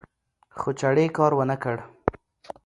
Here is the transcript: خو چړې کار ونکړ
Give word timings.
خو 0.59 0.69
چړې 0.79 1.05
کار 1.17 1.31
ونکړ 1.35 1.77